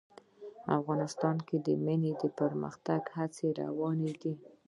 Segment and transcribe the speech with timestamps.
[0.77, 4.33] افغانستان کې د منی د پرمختګ هڅې روانې دي.